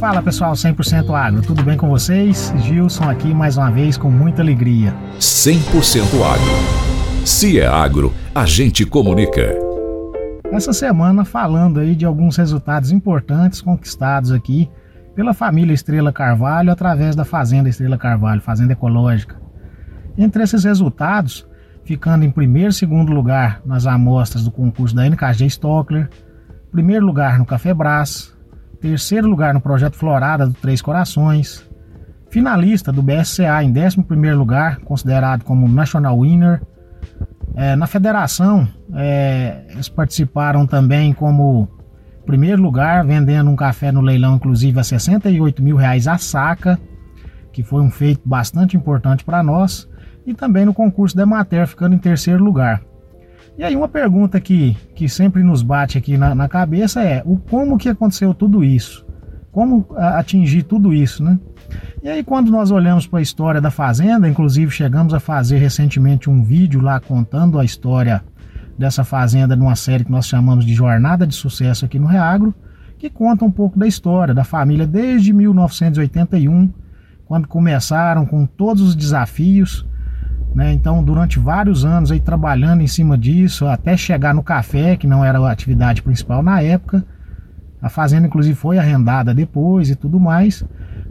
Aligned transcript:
Fala 0.00 0.22
pessoal, 0.22 0.54
100% 0.54 1.14
agro, 1.14 1.42
tudo 1.42 1.62
bem 1.62 1.76
com 1.76 1.86
vocês? 1.90 2.54
Gilson 2.60 3.10
aqui 3.10 3.34
mais 3.34 3.58
uma 3.58 3.70
vez 3.70 3.98
com 3.98 4.10
muita 4.10 4.40
alegria. 4.40 4.94
100% 5.18 5.52
agro. 6.24 7.26
Se 7.26 7.60
é 7.60 7.66
agro, 7.66 8.10
a 8.34 8.46
gente 8.46 8.86
comunica. 8.86 9.54
Essa 10.50 10.72
semana 10.72 11.22
falando 11.22 11.80
aí 11.80 11.94
de 11.94 12.06
alguns 12.06 12.38
resultados 12.38 12.90
importantes 12.90 13.60
conquistados 13.60 14.32
aqui 14.32 14.70
pela 15.14 15.34
família 15.34 15.74
Estrela 15.74 16.10
Carvalho 16.10 16.72
através 16.72 17.14
da 17.14 17.26
Fazenda 17.26 17.68
Estrela 17.68 17.98
Carvalho, 17.98 18.40
Fazenda 18.40 18.72
Ecológica. 18.72 19.38
Entre 20.16 20.42
esses 20.42 20.64
resultados, 20.64 21.46
ficando 21.84 22.24
em 22.24 22.30
primeiro 22.30 22.70
e 22.70 22.72
segundo 22.72 23.12
lugar 23.12 23.60
nas 23.66 23.86
amostras 23.86 24.44
do 24.44 24.50
concurso 24.50 24.96
da 24.96 25.04
NKG 25.06 25.44
Stockler, 25.44 26.08
primeiro 26.72 27.04
lugar 27.04 27.38
no 27.38 27.44
Café 27.44 27.74
Brás, 27.74 28.34
terceiro 28.80 29.28
lugar 29.28 29.52
no 29.52 29.60
projeto 29.60 29.96
Florada 29.96 30.46
do 30.46 30.54
Três 30.54 30.80
Corações, 30.80 31.68
finalista 32.30 32.90
do 32.92 33.02
BSCA 33.02 33.62
em 33.62 33.72
11 33.72 34.34
lugar, 34.34 34.80
considerado 34.80 35.44
como 35.44 35.68
National 35.68 36.20
Winner. 36.20 36.62
É, 37.54 37.76
na 37.76 37.86
federação, 37.86 38.68
é, 38.94 39.64
eles 39.70 39.88
participaram 39.88 40.66
também 40.66 41.12
como 41.12 41.68
primeiro 42.24 42.62
lugar, 42.62 43.04
vendendo 43.04 43.50
um 43.50 43.56
café 43.56 43.90
no 43.90 44.00
leilão, 44.00 44.36
inclusive 44.36 44.78
a 44.78 44.84
68 44.84 45.62
mil 45.62 45.76
reais 45.76 46.06
a 46.06 46.16
saca, 46.16 46.78
que 47.52 47.62
foi 47.62 47.82
um 47.82 47.90
feito 47.90 48.22
bastante 48.24 48.76
importante 48.76 49.24
para 49.24 49.42
nós, 49.42 49.88
e 50.24 50.32
também 50.32 50.64
no 50.64 50.72
concurso 50.72 51.16
da 51.16 51.26
Mater, 51.26 51.66
ficando 51.66 51.94
em 51.94 51.98
terceiro 51.98 52.42
lugar. 52.44 52.82
E 53.58 53.64
aí 53.64 53.76
uma 53.76 53.88
pergunta 53.88 54.40
que, 54.40 54.76
que 54.94 55.08
sempre 55.08 55.42
nos 55.42 55.62
bate 55.62 55.98
aqui 55.98 56.16
na, 56.16 56.34
na 56.34 56.48
cabeça 56.48 57.02
é 57.02 57.22
o 57.24 57.36
como 57.36 57.76
que 57.76 57.88
aconteceu 57.88 58.32
tudo 58.32 58.64
isso? 58.64 59.06
Como 59.52 59.86
atingir 59.96 60.62
tudo 60.62 60.92
isso, 60.92 61.22
né? 61.22 61.38
E 62.02 62.08
aí 62.08 62.24
quando 62.24 62.50
nós 62.50 62.70
olhamos 62.70 63.06
para 63.06 63.18
a 63.18 63.22
história 63.22 63.60
da 63.60 63.70
fazenda, 63.70 64.28
inclusive 64.28 64.70
chegamos 64.70 65.12
a 65.12 65.20
fazer 65.20 65.58
recentemente 65.58 66.30
um 66.30 66.42
vídeo 66.42 66.80
lá 66.80 66.98
contando 67.00 67.58
a 67.58 67.64
história 67.64 68.22
dessa 68.78 69.04
fazenda 69.04 69.54
numa 69.54 69.76
série 69.76 70.04
que 70.04 70.10
nós 70.10 70.26
chamamos 70.26 70.64
de 70.64 70.72
Jornada 70.72 71.26
de 71.26 71.34
Sucesso 71.34 71.84
aqui 71.84 71.98
no 71.98 72.06
Reagro, 72.06 72.54
que 72.98 73.10
conta 73.10 73.44
um 73.44 73.50
pouco 73.50 73.78
da 73.78 73.86
história 73.86 74.32
da 74.32 74.42
família 74.44 74.86
desde 74.86 75.32
1981, 75.32 76.72
quando 77.26 77.46
começaram 77.46 78.24
com 78.24 78.46
todos 78.46 78.82
os 78.82 78.96
desafios, 78.96 79.86
né? 80.54 80.72
Então, 80.72 81.02
durante 81.02 81.38
vários 81.38 81.84
anos 81.84 82.10
aí 82.10 82.20
trabalhando 82.20 82.82
em 82.82 82.86
cima 82.86 83.16
disso, 83.16 83.66
até 83.66 83.96
chegar 83.96 84.34
no 84.34 84.42
café, 84.42 84.96
que 84.96 85.06
não 85.06 85.24
era 85.24 85.38
a 85.38 85.50
atividade 85.50 86.02
principal 86.02 86.42
na 86.42 86.60
época. 86.60 87.04
A 87.80 87.88
fazenda, 87.88 88.26
inclusive, 88.26 88.54
foi 88.54 88.78
arrendada 88.78 89.32
depois 89.32 89.88
e 89.88 89.96
tudo 89.96 90.20
mais, 90.20 90.64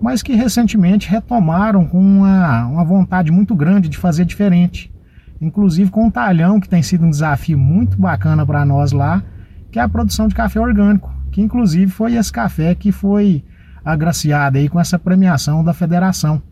mas 0.00 0.22
que 0.22 0.34
recentemente 0.34 1.08
retomaram 1.08 1.84
com 1.84 2.00
uma, 2.00 2.66
uma 2.66 2.84
vontade 2.84 3.30
muito 3.30 3.54
grande 3.54 3.88
de 3.88 3.96
fazer 3.96 4.24
diferente. 4.24 4.92
Inclusive 5.40 5.90
com 5.90 6.06
um 6.06 6.10
talhão, 6.10 6.58
que 6.58 6.68
tem 6.68 6.82
sido 6.82 7.04
um 7.04 7.10
desafio 7.10 7.58
muito 7.58 8.00
bacana 8.00 8.44
para 8.44 8.64
nós 8.64 8.90
lá, 8.90 9.22
que 9.70 9.78
é 9.78 9.82
a 9.82 9.88
produção 9.88 10.26
de 10.26 10.34
café 10.34 10.58
orgânico, 10.58 11.12
que 11.30 11.42
inclusive 11.42 11.92
foi 11.92 12.14
esse 12.14 12.32
café 12.32 12.74
que 12.74 12.90
foi 12.90 13.44
agraciado 13.84 14.58
aí 14.58 14.68
com 14.68 14.80
essa 14.80 14.98
premiação 14.98 15.62
da 15.62 15.74
federação 15.74 16.42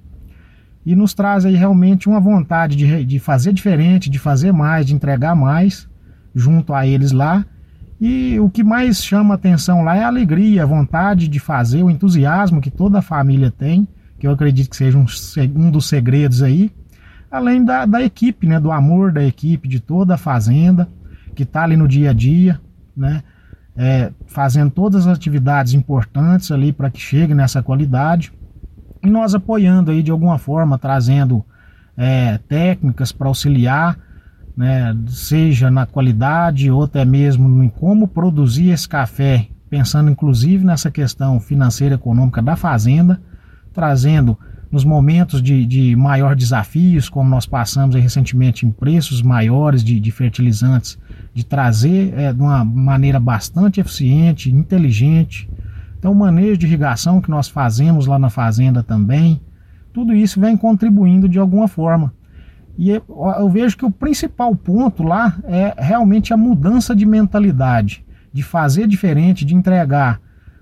e 0.84 0.94
nos 0.94 1.14
traz 1.14 1.46
aí 1.46 1.56
realmente 1.56 2.08
uma 2.08 2.20
vontade 2.20 2.76
de, 2.76 3.04
de 3.04 3.18
fazer 3.18 3.52
diferente, 3.52 4.10
de 4.10 4.18
fazer 4.18 4.52
mais, 4.52 4.84
de 4.86 4.94
entregar 4.94 5.34
mais 5.34 5.88
junto 6.34 6.74
a 6.74 6.86
eles 6.86 7.12
lá. 7.12 7.44
E 8.00 8.38
o 8.38 8.50
que 8.50 8.62
mais 8.62 9.02
chama 9.02 9.34
atenção 9.34 9.82
lá 9.82 9.96
é 9.96 10.04
a 10.04 10.08
alegria, 10.08 10.62
a 10.62 10.66
vontade 10.66 11.26
de 11.26 11.40
fazer, 11.40 11.82
o 11.82 11.90
entusiasmo 11.90 12.60
que 12.60 12.70
toda 12.70 12.98
a 12.98 13.02
família 13.02 13.50
tem, 13.50 13.88
que 14.18 14.26
eu 14.26 14.32
acredito 14.32 14.68
que 14.68 14.76
seja 14.76 14.98
um, 14.98 15.06
um 15.56 15.70
dos 15.70 15.88
segredos 15.88 16.42
aí, 16.42 16.70
além 17.30 17.64
da, 17.64 17.86
da 17.86 18.02
equipe, 18.02 18.46
né, 18.46 18.60
do 18.60 18.70
amor 18.70 19.10
da 19.10 19.24
equipe, 19.24 19.68
de 19.68 19.80
toda 19.80 20.14
a 20.14 20.18
fazenda, 20.18 20.88
que 21.34 21.44
está 21.44 21.62
ali 21.62 21.76
no 21.76 21.88
dia 21.88 22.10
a 22.10 22.12
dia, 22.12 22.60
né, 22.96 23.22
é, 23.76 24.12
fazendo 24.26 24.70
todas 24.70 25.06
as 25.06 25.16
atividades 25.16 25.72
importantes 25.72 26.52
ali 26.52 26.72
para 26.72 26.90
que 26.90 27.00
chegue 27.00 27.34
nessa 27.34 27.62
qualidade 27.62 28.32
e 29.04 29.10
nós 29.10 29.34
apoiando 29.34 29.90
aí 29.90 30.02
de 30.02 30.10
alguma 30.10 30.38
forma, 30.38 30.78
trazendo 30.78 31.44
é, 31.96 32.38
técnicas 32.48 33.12
para 33.12 33.28
auxiliar, 33.28 33.98
né, 34.56 34.96
seja 35.08 35.70
na 35.70 35.84
qualidade 35.84 36.70
ou 36.70 36.84
até 36.84 37.04
mesmo 37.04 37.62
em 37.62 37.68
como 37.68 38.08
produzir 38.08 38.70
esse 38.70 38.88
café, 38.88 39.48
pensando 39.68 40.10
inclusive 40.10 40.64
nessa 40.64 40.90
questão 40.90 41.38
financeira 41.38 41.96
econômica 41.96 42.40
da 42.40 42.56
fazenda, 42.56 43.20
trazendo 43.72 44.38
nos 44.70 44.84
momentos 44.84 45.40
de, 45.40 45.64
de 45.66 45.94
maior 45.94 46.34
desafios, 46.34 47.08
como 47.08 47.30
nós 47.30 47.46
passamos 47.46 47.94
recentemente 47.94 48.66
em 48.66 48.70
preços 48.70 49.22
maiores 49.22 49.84
de, 49.84 50.00
de 50.00 50.10
fertilizantes, 50.10 50.98
de 51.32 51.44
trazer 51.44 52.12
é, 52.18 52.32
de 52.32 52.40
uma 52.40 52.64
maneira 52.64 53.20
bastante 53.20 53.80
eficiente, 53.80 54.50
inteligente, 54.50 55.48
então, 56.04 56.12
o 56.12 56.14
manejo 56.14 56.58
de 56.58 56.66
irrigação 56.66 57.18
que 57.18 57.30
nós 57.30 57.48
fazemos 57.48 58.06
lá 58.06 58.18
na 58.18 58.28
fazenda 58.28 58.82
também, 58.82 59.40
tudo 59.90 60.12
isso 60.12 60.38
vem 60.38 60.54
contribuindo 60.54 61.26
de 61.26 61.38
alguma 61.38 61.66
forma. 61.66 62.12
E 62.76 62.90
eu, 62.90 63.48
vejo 63.50 63.74
que 63.74 63.86
o 63.86 63.90
principal 63.90 64.54
ponto 64.54 65.02
lá 65.02 65.34
é 65.44 65.74
realmente 65.78 66.34
a 66.34 66.36
mudança 66.36 66.94
de 66.94 67.06
mentalidade, 67.06 68.04
de 68.30 68.42
fazer 68.42 68.86
diferente, 68.86 69.46
de 69.46 69.54
entregar 69.54 70.20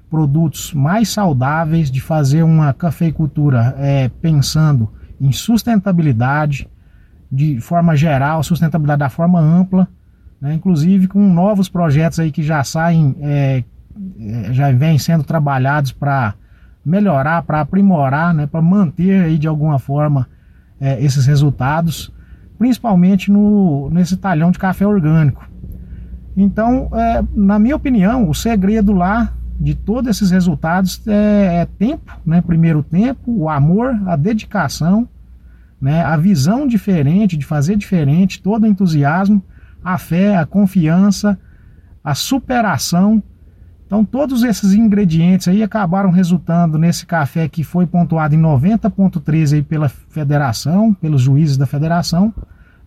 produtos 0.09 0.73
mais 0.73 1.09
saudáveis, 1.09 1.91
de 1.91 2.01
fazer 2.01 2.45
uma 2.45 2.73
cafeicultura 2.73 3.75
é, 3.79 4.09
pensando 4.21 4.91
em 5.21 5.33
sustentabilidade, 5.33 6.69
de 7.33 7.59
forma 7.61 7.97
geral, 7.97 8.45
sustentabilidade 8.45 9.01
da 9.01 9.09
forma 9.09 9.41
ampla, 9.41 9.89
né? 10.41 10.55
inclusive 10.55 11.09
com 11.09 11.19
novos 11.19 11.69
projetos 11.69 12.21
aí 12.21 12.31
que 12.31 12.45
já 12.45 12.63
saem 12.63 13.17
é, 13.21 13.65
é, 13.65 13.65
já 14.51 14.71
vem 14.73 14.99
sendo 14.99 15.25
trabalhados 15.25 15.93
para 15.93 16.35
melhorar, 16.85 17.43
para 17.43 17.61
aprimorar, 17.61 18.35
né, 18.35 18.47
para 18.47 18.61
manter 18.61 19.25
aí 19.25 19.39
de 19.39 19.47
alguma 19.47 19.79
forma 19.79 20.29
é, 20.81 21.03
esses 21.03 21.27
resultados, 21.27 22.13
principalmente 22.59 23.31
no, 23.31 23.89
nesse 23.91 24.17
talhão 24.17 24.51
de 24.51 24.59
café 24.59 24.87
orgânico. 24.87 25.49
Então, 26.37 26.89
é, 26.93 27.23
na 27.35 27.59
minha 27.59 27.77
opinião, 27.77 28.29
o 28.29 28.35
segredo 28.35 28.93
lá 28.93 29.33
de 29.61 29.75
todos 29.75 30.11
esses 30.11 30.31
resultados 30.31 31.07
é, 31.07 31.61
é 31.61 31.67
tempo, 31.79 32.19
né? 32.27 32.41
Primeiro 32.41 32.83
tempo, 32.83 33.31
o 33.31 33.49
amor, 33.49 33.97
a 34.07 34.17
dedicação, 34.17 35.07
né? 35.81 36.03
A 36.03 36.17
visão 36.17 36.67
diferente, 36.67 37.37
de 37.37 37.45
fazer 37.45 37.77
diferente, 37.77 38.43
todo 38.43 38.65
o 38.65 38.67
entusiasmo, 38.67 39.43
a 39.85 39.99
fé, 39.99 40.37
a 40.37 40.47
confiança, 40.47 41.39
a 42.03 42.15
superação 42.15 43.23
então 43.93 44.07
todos 44.07 44.43
esses 44.43 44.73
ingredientes 44.73 45.47
aí 45.49 45.63
acabaram 45.63 46.09
resultando 46.09 46.79
nesse 46.79 47.05
café 47.05 47.47
que 47.47 47.63
foi 47.63 47.87
pontuado 47.87 48.35
em 48.35 48.41
90.13 48.41 49.57
aí 49.57 49.63
pela 49.63 49.87
federação, 49.87 50.95
pelos 50.95 51.21
juízes 51.21 51.59
da 51.59 51.67
federação, 51.67 52.33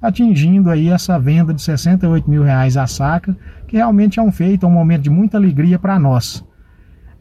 atingindo 0.02 0.68
aí 0.68 0.90
essa 0.90 1.20
venda 1.20 1.54
de 1.54 1.62
68 1.62 2.28
mil 2.28 2.42
reais 2.42 2.76
a 2.76 2.88
saca, 2.88 3.38
que 3.68 3.78
realmente 3.78 4.20
é 4.20 4.24
um 4.24 4.32
feito, 4.32 4.66
é 4.66 4.68
um 4.68 4.72
momento 4.72 5.04
de 5.04 5.12
muita 5.12 5.38
alegria 5.38 5.78
para 5.78 6.00
nós. 6.00 6.44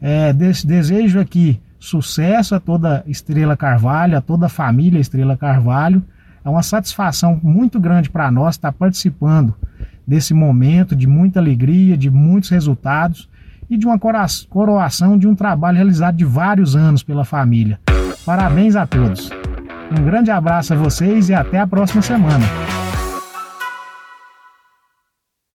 É, 0.01 0.33
desejo 0.33 1.19
aqui 1.19 1.61
sucesso 1.77 2.55
a 2.55 2.59
toda 2.59 3.03
Estrela 3.05 3.55
Carvalho, 3.55 4.17
a 4.17 4.21
toda 4.21 4.47
a 4.47 4.49
família 4.49 4.99
Estrela 4.99 5.37
Carvalho. 5.37 6.03
É 6.43 6.49
uma 6.49 6.63
satisfação 6.63 7.39
muito 7.43 7.79
grande 7.79 8.09
para 8.09 8.31
nós 8.31 8.55
estar 8.55 8.71
participando 8.71 9.53
desse 10.07 10.33
momento 10.33 10.95
de 10.95 11.05
muita 11.05 11.39
alegria, 11.39 11.95
de 11.95 12.09
muitos 12.09 12.49
resultados 12.49 13.29
e 13.69 13.77
de 13.77 13.85
uma 13.85 13.99
coroação 14.49 15.17
de 15.17 15.27
um 15.27 15.35
trabalho 15.35 15.77
realizado 15.77 16.15
de 16.15 16.25
vários 16.25 16.75
anos 16.75 17.03
pela 17.03 17.25
família. 17.25 17.79
Parabéns 18.25 18.75
a 18.75 18.85
todos. 18.85 19.29
Um 19.91 20.03
grande 20.03 20.31
abraço 20.31 20.73
a 20.73 20.77
vocês 20.77 21.29
e 21.29 21.33
até 21.33 21.59
a 21.59 21.67
próxima 21.67 22.01
semana. 22.01 22.45